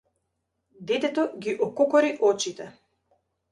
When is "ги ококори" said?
1.45-2.11